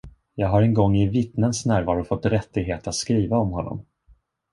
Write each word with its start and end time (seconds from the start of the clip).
Jag 0.35 0.47
har 0.47 0.61
en 0.61 0.73
gång 0.73 0.95
i 0.97 1.07
vittnens 1.09 1.65
närvaro 1.65 2.03
fått 2.03 2.25
rättighet 2.25 2.87
att 2.87 2.95
skriva 2.95 3.37
om 3.37 3.51
honom. 3.51 3.85